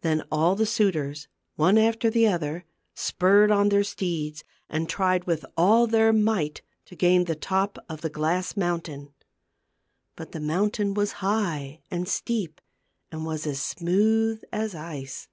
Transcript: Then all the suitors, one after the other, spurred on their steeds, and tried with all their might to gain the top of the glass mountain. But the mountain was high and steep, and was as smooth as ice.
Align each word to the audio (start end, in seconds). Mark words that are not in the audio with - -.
Then 0.00 0.24
all 0.32 0.56
the 0.56 0.66
suitors, 0.66 1.28
one 1.54 1.78
after 1.78 2.10
the 2.10 2.26
other, 2.26 2.64
spurred 2.92 3.52
on 3.52 3.68
their 3.68 3.84
steeds, 3.84 4.42
and 4.68 4.88
tried 4.88 5.28
with 5.28 5.46
all 5.56 5.86
their 5.86 6.12
might 6.12 6.62
to 6.86 6.96
gain 6.96 7.26
the 7.26 7.36
top 7.36 7.78
of 7.88 8.00
the 8.00 8.10
glass 8.10 8.56
mountain. 8.56 9.14
But 10.16 10.32
the 10.32 10.40
mountain 10.40 10.92
was 10.92 11.12
high 11.22 11.82
and 11.88 12.08
steep, 12.08 12.60
and 13.12 13.24
was 13.24 13.46
as 13.46 13.62
smooth 13.62 14.42
as 14.52 14.74
ice. 14.74 15.28